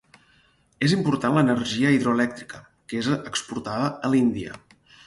És 0.87 0.95
important 0.95 1.35
l'energia 1.35 1.93
hidroelèctrica 1.99 2.65
que 2.89 3.05
és 3.05 3.13
exportada 3.21 3.95
a 4.11 4.15
l'Índia. 4.17 4.61